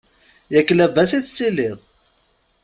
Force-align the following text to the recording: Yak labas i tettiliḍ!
Yak 0.53 0.69
labas 0.77 1.11
i 1.11 1.19
tettiliḍ! 1.23 1.77